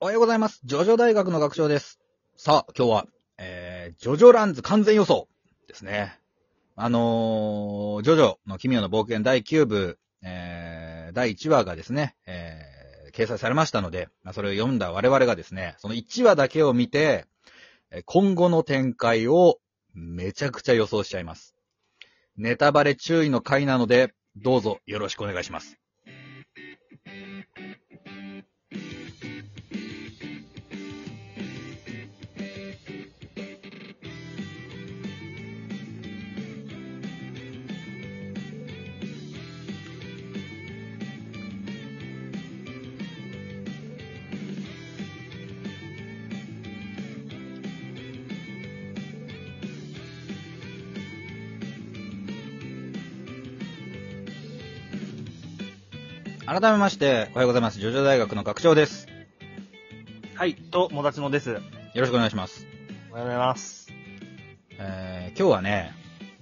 [0.00, 0.60] おはようございます。
[0.62, 1.98] ジョジョ大学の学長です。
[2.36, 5.26] さあ、今日は、えー、ジョジョランズ完全予想
[5.66, 6.20] ですね。
[6.76, 17.26] あのー、ジョジョの奇妙な冒険第9部、えー、第1話がですね、えー、掲載されましたので、まあ、それを読んだ我々がですね、その1話だけを見て、
[18.04, 19.58] 今後の展開を
[19.94, 21.56] めちゃくちゃ予想しちゃいます。
[22.36, 25.76] ネタバレ注意の回なので、どうぞよろしくお願いします。
[56.48, 57.78] 改めまして、おはようございます。
[57.78, 59.06] ジョジョ大学の学長です。
[60.34, 61.50] はい、と、もだちのです。
[61.50, 61.60] よ
[61.94, 62.66] ろしくお願いします。
[63.10, 63.92] おはようございます。
[64.78, 65.92] えー、今日はね、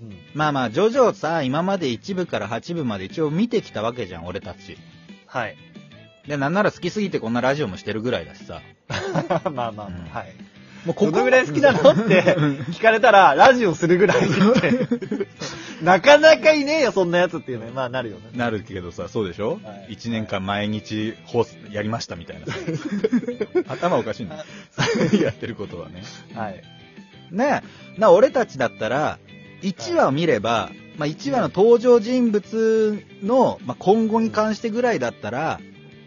[0.01, 0.17] うん。
[0.33, 4.79] まあまあ、ジョジョさ、今まで1部から8部まで一応見てきたわけじゃん、俺たち。
[5.27, 5.57] はい。
[6.29, 8.63] で、なんなら好きすぎてこんなラジオもしてるぐらいだしさ。
[9.43, 10.33] まあまあまあ、うんはい。
[10.87, 12.23] もうこのぐらい好きなのって
[12.71, 15.27] 聞かれたら、ラジオするぐらいって。
[15.83, 17.73] なかなかいねえよ、そんなやつっていうね。
[17.75, 18.23] まあ、なるよね。
[18.37, 22.53] なるけどさ、そうでしょ、はい ?1 年間毎日放送やりましたみたいなさ。
[23.69, 24.37] 頭おかしいな。
[25.21, 26.05] やってることはね。
[26.35, 26.63] はい。
[27.33, 27.63] ね
[27.97, 29.19] え、な、俺たちだったら、
[29.63, 35.61] 1話を見れば、まあ1話の登場人物の、まあ、今後に関してぐらいだったら、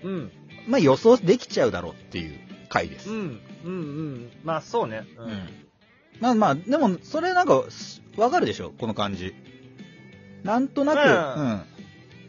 [0.04, 0.32] うん。
[0.68, 3.10] まあ予想できちゃうだろうっていう回です。
[3.10, 3.42] うん。
[3.66, 3.72] うん。
[3.72, 4.32] うん。
[4.44, 5.06] まあ、そうね。
[5.18, 5.50] ううん。
[6.20, 8.72] まあまあ、でも、それなんか、すわかるでしょ？
[8.78, 9.34] この感じ。
[10.44, 11.66] なんとなく、ま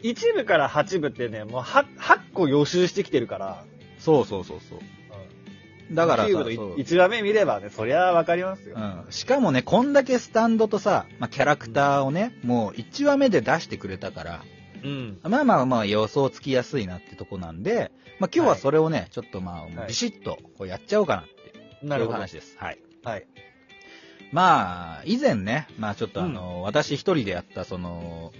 [0.01, 3.63] 一部から八部ってね、もう8、8個予習してきてるから。
[3.63, 4.01] うん。
[4.01, 4.79] そうそうそうそう。
[5.93, 8.77] だからさ、9部のそう1話目見ればね、そりゃわかりますよ。
[8.77, 9.05] うん。
[9.11, 14.45] しかもね、こんだけスタンドとさ、まあ、キャラクターをね、もう1話目で出してくれたから、
[14.83, 15.19] うん。
[15.23, 22.11] まあまあまあ予想つきやすいなってとこなんで、まあ今日はそれをね、ちょっとまあ、はいビシッとこうやっちゃおうかなっていう。
[22.11, 22.57] 話です。
[22.57, 22.79] はい。
[23.03, 23.25] はい。
[24.31, 28.31] まあ、以前ね、まあちょっとあの、私一人でやったその、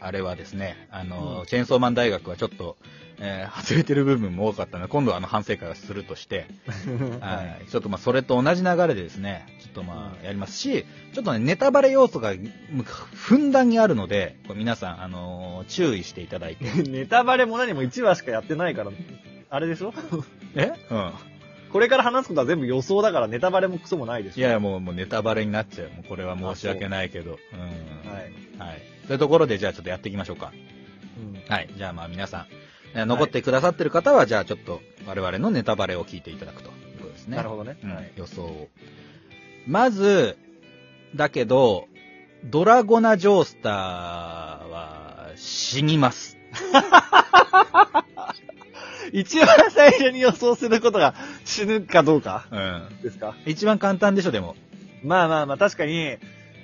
[0.00, 2.76] あれはですね、あの、うんチェーンソーマン大学はちょっと、
[3.18, 6.46] えー外れてる部分も多かったので、今度はあの反省会をするとして、
[7.20, 7.66] はい。
[7.70, 10.84] ちょっとまあそれと同じ流れでですね、ちょっとまあやりますし、
[11.14, 12.32] ちょっとね、ネタバレ要素が
[12.70, 16.64] むふんだんにあるので、これ皆さん、あの注意していただいて。
[16.88, 18.90] ネタバレも何も1話しかやってないから、
[19.50, 19.92] あれでしょ？
[20.54, 20.72] え？
[20.90, 21.12] うん。
[21.72, 25.88] これから話すことは全部予想だからネタバレもクソもないでしょいや、もう、もうネタバレになっちゃう。
[25.90, 27.32] もうこれは申し訳ないけど。
[27.32, 27.38] うん。
[28.58, 28.68] はい。
[28.68, 28.82] はい。
[29.06, 30.52] というところで、じゃあちょっとやっていきましょうか。
[31.18, 31.68] うんはい。
[31.76, 32.46] じゃあまあ皆さん、
[32.94, 37.36] えー残ってくださってる方は、じゃあちょっと我々のネタバレを聞いていただくということですね。
[37.36, 37.78] なるほどね。
[37.82, 38.12] うんはい。
[38.16, 38.68] 予想を。
[39.66, 40.38] まず、
[41.14, 41.86] だけど、
[42.44, 43.72] ドラゴナ・ジョースター
[44.68, 46.36] は死にます。
[49.12, 51.14] 一番最初に予想することが
[51.44, 52.88] 死ぬかどうかうん。
[53.02, 53.34] ですか？
[53.46, 54.56] 一番簡単でしょ、でも。
[55.02, 56.16] まあまあまあ確かに、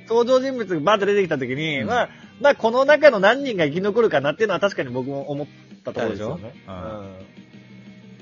[0.09, 2.09] 登場人物がバーッと出てきた時に、うんまあ、
[2.41, 5.47] まあこの中の何人が生き残るかなっていうのは確かに僕も思っ
[5.85, 6.55] たところですよね。
[6.69, 7.37] うん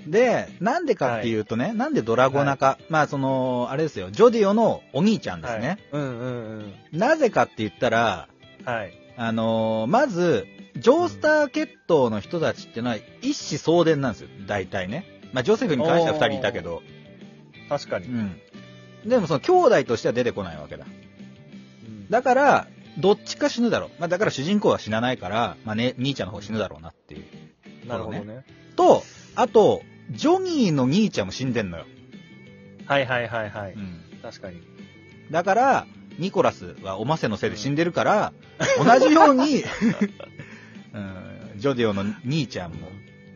[0.07, 5.79] で、なんでかっていうとね、なんでドラゴナか、まあその、あれですよ、ジョディオのお兄ちゃんですね。
[5.93, 6.99] うんうんうん。
[6.99, 8.29] なぜかって言ったら、
[8.65, 8.93] はい。
[9.17, 10.47] あのーまず、
[10.77, 15.07] ジョースター血統の人たちってのは一子相伝なんですよ、大体ね。
[15.33, 16.83] まあジョセフに関しては二人いたけど、
[17.69, 18.07] 確かに。
[18.07, 18.41] うん。
[19.07, 20.87] でもその兄弟としては出てこないわけだ。
[22.05, 22.67] うんだから、
[22.99, 23.91] どっちか死ぬだろう。
[23.99, 27.89] まあだから主人公は死なないから、まあね、兄ちゃんの方死ぬだろうなっていう。
[27.89, 28.45] なるほどね。
[28.77, 29.03] と、
[29.35, 31.87] あと、ジョニーの兄ちゃんも死んでんのよ。
[32.87, 33.73] はいはいはいはい。
[33.73, 34.01] うん。
[34.23, 34.63] 確かに。
[35.31, 35.87] だから、
[36.19, 38.33] ニコラスはおませのせいで死んでるから、
[38.79, 39.65] 同じように、
[40.95, 42.89] うん、ジョディオの兄ちゃんも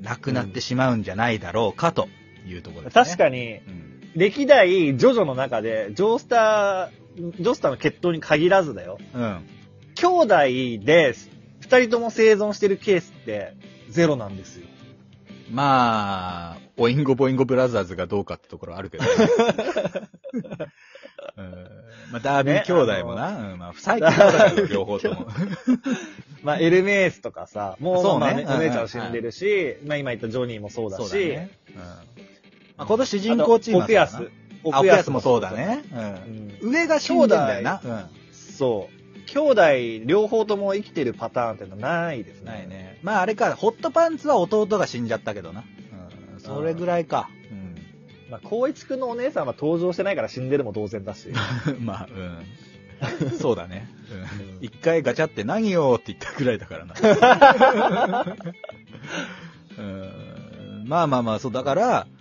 [0.02, 2.08] 亡くなってしまうんじゃないだろうかと
[2.46, 3.04] いうところですね。
[3.04, 4.10] 確かに、うん。
[4.14, 8.98] 歴代ジョジョの中で、ジョースター、ジョースターの血統に限らずだよ。
[9.14, 9.46] うん。
[9.94, 10.36] 兄弟
[10.84, 11.14] で、
[11.60, 13.54] 二人とも生存してるケースって、
[13.88, 14.66] ゼロなんですよ。
[15.50, 19.04] まあ、オインゴボインゴブラザーズがどうかってところあるけど、
[21.36, 21.54] うん
[22.12, 25.26] まあ、ダービー兄弟もな、うんまあ、最近兄弟両方とも。
[26.42, 31.50] まあ、エルメースとかさ、もう、そうねまあ、うんお姉ちゃんは死んでるし、まあ今言ったジョニーもそうだし、そうだね。
[31.70, 34.30] うんまあ、今年主人公チームあと奥安。
[34.64, 35.52] あ奥安もそうだ。
[35.52, 35.82] ね。
[36.62, 36.72] ううん。
[36.72, 37.80] 上が死んでんだよな。
[38.32, 38.98] そう。
[39.26, 39.38] 兄
[40.00, 42.46] 弟両方とも生きてるパターンってのはないですうん。
[42.46, 42.52] ね。
[42.52, 42.98] ないね。
[43.02, 45.64] まああれか、ホットパンツは弟が死んじゃったけどな。
[46.34, 46.40] うん。
[46.40, 47.28] それぐらいか。
[47.50, 47.76] うん。
[48.30, 51.28] まあ、光一くんのお姉さんは登場してないから死んでるも同然だし。
[51.80, 53.38] まあ、うん。
[53.38, 53.88] そうだね。
[54.60, 54.64] うん。
[54.64, 56.94] 一回ガチャって何よって言ったぐらいだからな。
[59.78, 60.84] うん。
[60.86, 62.18] まあまあまあ、そう、だから、うん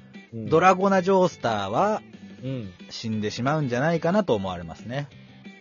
[0.50, 2.17] ドラゴナ・ジョースターはうん。
[2.90, 5.08] 死んでしまうんじゃないかなと思われますね。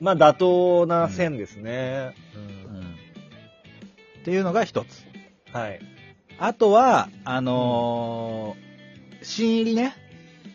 [0.00, 2.14] まあ、妥当な線ですね。
[2.34, 2.84] ううんん。
[4.20, 5.04] っていうのが一つ。
[5.52, 5.80] はい。
[6.38, 8.66] あとは、あのー
[9.22, 9.96] 新入りね。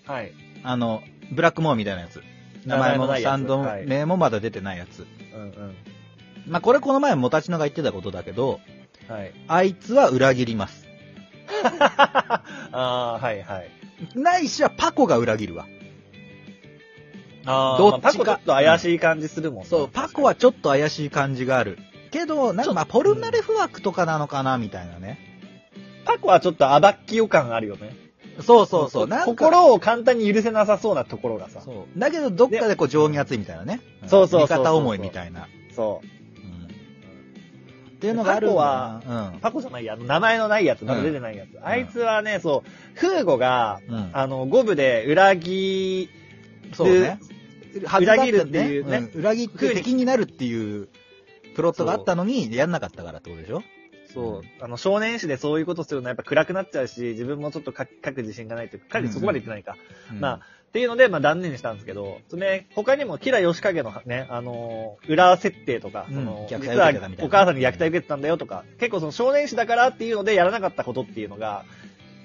[0.06, 0.32] はい。
[0.64, 2.22] あの、ブラックモアみたいなやつ。
[2.66, 5.06] 名前もサンドはい名もまだ出てないやつ。
[5.34, 5.76] うんうん。
[6.48, 8.60] まあ、これこの前もたちのが言ってたことだけど、
[9.08, 9.34] はい。
[9.48, 10.86] あいつは裏切ります。
[11.82, 13.70] ああ、はいはい。
[14.16, 15.68] ないしはパコが裏切るわ。
[17.46, 21.78] ああ、どっちかパコちょっと怪しい感じするもんなそう、パコはちょっと怪しい感じがある。
[22.12, 25.20] けど、なんかまあ、ポルナレフ枠とかなのかな、みたいなね。
[26.06, 27.96] パコはちょっとアバッキヨ感あるよね。
[28.42, 29.08] そうそうそう。
[29.08, 31.62] なんか心を簡単に許せなさそうなところがさ。
[31.62, 32.00] そう。
[32.00, 33.82] だけど、どっかでこう、情に熱いみたいなね。
[34.06, 35.48] んそうそうそうそう味方思いみたいな。
[35.76, 36.06] そう。
[36.06, 36.12] うん
[38.02, 41.50] っていうのがあるんだなパコじゃないや、名前のないやつ、まだ出てないやつ。
[41.64, 43.96] あいつはね、そう、フーゴが、うん。
[43.96, 44.10] うん。
[44.14, 46.10] あの、五部で裏切
[46.74, 47.20] そうね。
[48.00, 49.00] 裏切るっていうね。
[49.00, 50.90] ん裏切って敵になるっていう
[51.56, 53.64] プロットがあったのに、やんなかったからってことでしょ？
[54.14, 59.78] そう、あの、少年誌でそういうことするのはやっぱ暗くなっちゃうし、自分もちょっと書く自信がないというか、彼そこまで言ってないか。
[60.20, 60.40] まあ、っ
[60.74, 66.16] ていうので、まあ断念したんですけど、それね、他にも、キラヨシカゲのね、あのー裏設定とか、うん。
[66.16, 66.92] その、実は
[67.22, 71.64] お母さんに虐待受けてたんだよとか、結構その少年誌だからっていうのでやらなかったことっていうのが、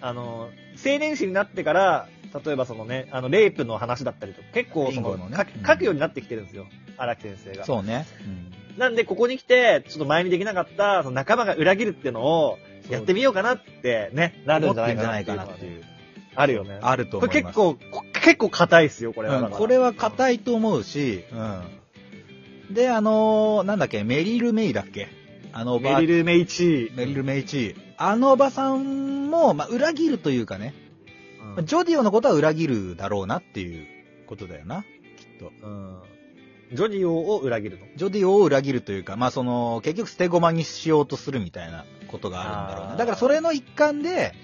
[0.01, 2.09] あのー青年誌になってから、
[2.45, 6.67] 例えばそのね、あの、レイプの話だったりとか、結構その、のね書きうん書くようになってきてるんですよ。
[6.97, 7.65] 荒木先生が。
[7.65, 8.07] そうね。
[8.77, 12.59] なんで、ここに来て、ちょっと前にできなかった、その仲間が裏切るっていうのを、
[12.91, 14.91] やってみようかなってね、なるんじゃな
[15.21, 15.83] いかなっていう。
[16.35, 16.79] あるよね。
[16.83, 17.57] あると思います。
[17.57, 19.41] これ結構、こ結構硬いっすよ、これは。
[19.41, 22.75] うん、これは硬いと思うし、うん。
[22.75, 25.09] で、あのーなんだっけ、メリル・メイだっけ？
[25.53, 26.97] あのメリル・メイチー。
[26.97, 27.77] メリル・メイチー。
[27.97, 30.75] あのおばさんも、まあ、裏切るというかね、
[31.55, 33.87] まあジョディオのことは裏切るだろうなっていう
[34.27, 35.53] ことだよな、きっと。
[35.63, 35.99] うん。
[36.73, 37.87] ジョディオを裏切るの？
[37.95, 42.97] ジョディオを裏切るというか、まあ、その、結局捨て駒にしようとするみたいなことがあるんだろうな。
[42.97, 44.35] だからそれの一環で、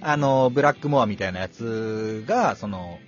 [0.00, 2.98] あの、ブラックモアみたいなやつが、その、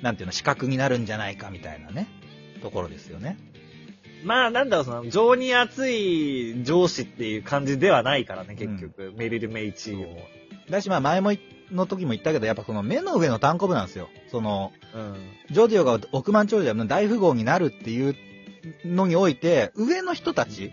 [0.00, 2.08] なんていうの、資格になるんじゃないかみたいなね、
[2.62, 3.36] ところですよね。
[4.24, 9.12] まあ、なんだろう、その、情に熱い上司っていう感じではないからね、結局。
[9.18, 10.16] メリル・メイチーも。
[10.70, 11.40] だし、まあ前もい、
[11.72, 14.08] の時も言ったけど、やっぱその目の上の単行部なんですよ。
[14.30, 15.16] その、うん。
[15.50, 18.14] ジョディオが億万長者の大富豪になるっていう
[18.84, 20.72] のにおいて、上の人たち、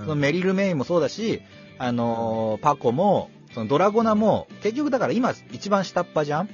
[0.00, 1.42] そのメリル・メイもそうだし、
[1.78, 6.48] あのーパコも、そのドラゴナも、結局だから今一番下っ端じゃん？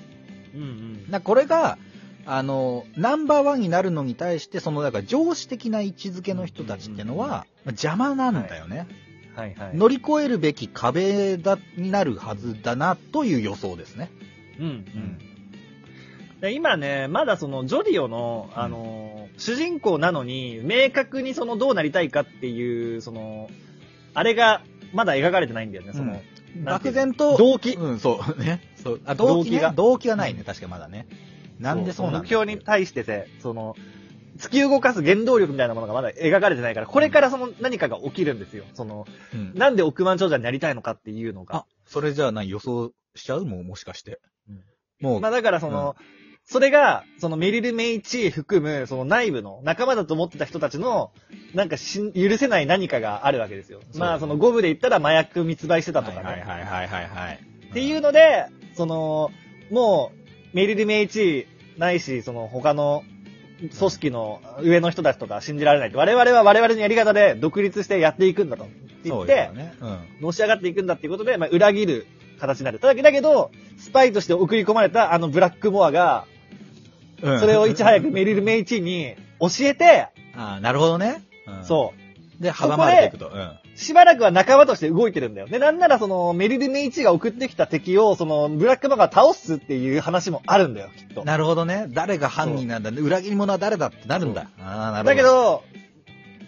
[0.55, 1.11] うんうん。
[1.11, 1.79] なこれが、
[2.25, 8.87] あのーナンバーワンになるのに対して、その、だから上司的な位置づけの人たちってのは、まあ邪魔なんだよね。
[9.37, 9.77] はいはい。
[9.77, 14.11] 乗り越えるべき壁だ、になるはずだな、という予想ですね。
[14.59, 15.19] うんうん。
[16.41, 23.51] で今ね、まだその、ジョディオの、あのー、主人公なのに、明確にその、どうなりたいかっていう、その、
[24.15, 24.63] あれが、
[24.93, 26.23] まだ描かれてないんだよね、その、うの？
[26.65, 27.73] 漠然と、動機？
[27.73, 28.63] うん、そう、 ね。
[28.83, 29.01] そう。
[29.05, 31.07] あ、動機ね動機が動機がないね、確かまだね。
[31.59, 33.77] なんでそうな目標に対してて、その、
[34.37, 38.65] 突き動かす原動力みたいなものがまだ描かれてないから、これからその何かが起きるんですよ。
[38.75, 41.57] その、うんなんで億万長者になりたいのかっていうのが。
[41.57, 43.45] あ、それじゃあ何予想しちゃう？
[43.45, 44.21] もう、もしかして。
[44.49, 44.63] うん
[44.99, 45.95] もう、まあだからその、
[46.45, 51.13] それが、そのメリル・メイチー含む、その内部の仲間だと思ってた人たちの、
[51.55, 53.81] なんかしん許せない何かがあるわけですよ。
[53.97, 56.25] まあその五部で言ったら麻薬密売してたとかね。
[56.25, 57.41] はいはいはいはいはい。
[57.71, 59.31] っていうので、その、
[59.71, 63.03] もう、メリル・メイチーないし、その他の
[63.59, 65.99] 組織の上の人たちとか信じられないと。
[65.99, 68.67] 我々は我々のやり方で独立してやっていくんだと。
[69.05, 69.75] 言って、ね。
[69.81, 70.27] うん。
[70.27, 72.07] のし上がっていくんだっていうことで、まあ、裏切る
[72.39, 72.79] 形になる。
[72.79, 76.27] ただけだけど、スパイとして送り込まれたあのブラックモアが、
[77.23, 81.23] うんそれをいち早くメリル・メイチーに教えて、ああ、なるほどね。
[81.47, 82.06] うんそう。
[82.41, 83.29] で、阻まれていくと。
[83.29, 83.59] うん。
[83.75, 85.49] しばらくは仲間として動いてるんだよ。
[85.49, 91.25] で、なんならその、メリル・メイチーが送ってきた敵を、その、ブラックマが倒すっていう話もあるんだよ、きっと。
[91.25, 91.87] なるほどね。
[91.91, 92.91] 誰が犯人なんだ。
[92.91, 94.49] 裏切り者は誰だってなるんだ。
[94.61, 95.05] ああ、なるほど。
[95.05, 95.63] だけ、ど、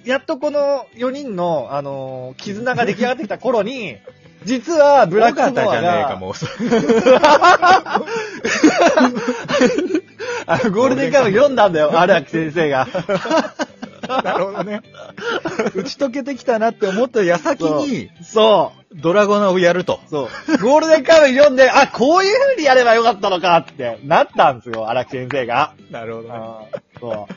[0.05, 3.97] やっとこの4人の、あのー絆が出来上がってきた頃に、
[4.45, 6.33] 実はブブラックモアラックじゃねえか、が、もう。
[10.47, 12.87] あのゴールデンカムイ読んだんだよ、荒木先生が。
[14.25, 14.83] なるほどね。
[15.75, 18.79] 打ち解けてきたなって思った矢先に、そう。
[18.95, 20.01] ドラゴナをやると。
[20.09, 20.59] そう。
[20.59, 25.75] ゴールデンカムイ読んで、あ、こういう風にやればよかったのかってなったんですよ、荒木先生が。
[25.91, 26.35] なるほどね。
[27.01, 27.29] そ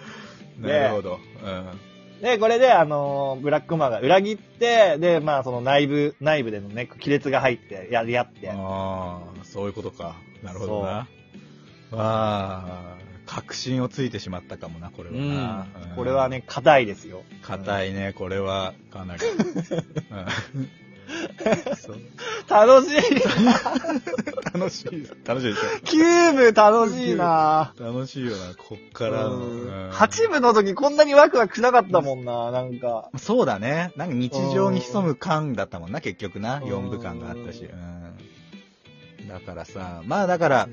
[0.60, 0.62] う。
[0.68, 1.20] なるほど。
[1.44, 1.80] うん。
[2.22, 8.50] で、これで、あのーブラックマンが裏切って、で、まあ、その内部、内部でのね、亀裂が入って、やり合って。
[8.50, 10.16] ああ、そういうことか。
[10.44, 10.90] なるほどな。
[10.90, 11.08] あ
[11.94, 12.96] あ、
[13.34, 15.66] 確信をついてしまったかもな、これはうんな。。
[15.96, 17.24] これはね、硬いですよ。
[17.42, 19.22] 硬いね、これは、かなり。
[22.50, 22.96] 楽しい
[24.54, 27.84] 楽しい、楽しいでしキューブ楽しいなょ。
[27.84, 29.38] 楽しいよな、こっからの。
[29.38, 33.10] うん8部の時こんなにワクワクしなかったもんな、なんか。
[33.18, 33.94] そうだね。
[33.96, 36.58] なんか日常に潜む感だったもんな、結局な。
[36.58, 37.64] うん4部間があったし。
[37.64, 38.31] うん。
[39.32, 40.70] だからさ、まあだから、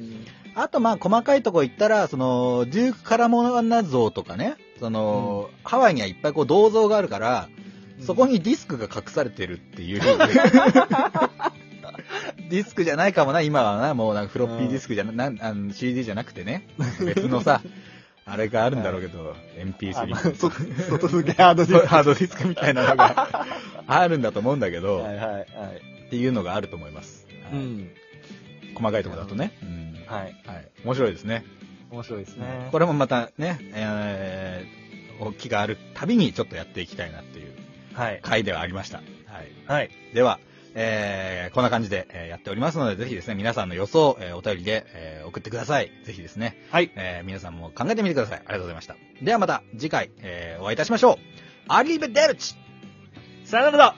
[0.55, 7.49] あとまあ細かいとこ言ったら、その、デュークカラモナ像とかね、その、ハワイにはいっぱいこう銅像があるから、
[8.01, 10.01] そこにディスクが隠されてるっていう。
[12.51, 16.67] ディスクじゃないかもな、今はな、もうなんかフロッピーディスクじゃな、なんあの CD じゃなくてね、
[17.05, 17.61] 別のさ、
[18.25, 21.87] あれがあるんだろうけど、あ MP3 のそ外付けハードディスク。
[21.89, 23.47] ハードディスクみたいなのが
[23.87, 25.47] あるんだと思うんだけど、はいはいはい。
[26.07, 27.27] っていうのがあると思います。
[27.51, 27.91] はいうん。
[28.75, 29.53] 細かいところだとね。
[29.63, 30.35] うんはい。
[30.47, 30.69] はい。
[30.85, 31.45] 面白いですね。
[31.91, 32.69] 面白いですね。
[32.73, 37.53] これもまたね、えー、大きがあるたびにちょっとやっていきたいなっていう
[37.95, 38.21] はい。
[38.23, 38.99] 回ではありました。
[38.99, 39.03] は
[39.43, 39.49] い。
[39.67, 39.91] はい。
[40.15, 40.39] では、
[40.75, 45.91] えー、こんな感じで、えーやっておりますので、ぜひですね、皆さんの予想、えーお便りで、えー送ってください。
[46.05, 46.91] ぜひですね、はい。
[46.95, 48.39] えー皆さんも考えてみてください。
[48.39, 48.97] ありがとうございました。
[49.23, 51.17] ではまた次回、えーお会いいたしましょう。
[51.69, 52.55] アリーベデルチ
[53.45, 53.97] さよならだ